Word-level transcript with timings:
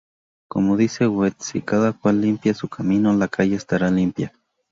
Como 0.49 0.77
dice 0.77 1.05
Goethe, 1.05 1.43
"si 1.43 1.61
cada 1.61 1.93
cual 1.93 2.21
limpia 2.21 2.55
su 2.55 2.67
camino, 2.67 3.13
la 3.13 3.27
calle 3.27 3.55
estará 3.55 3.91
limpia". 3.91 4.33